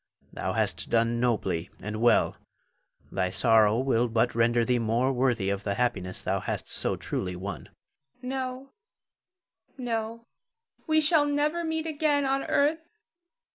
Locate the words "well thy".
2.01-3.29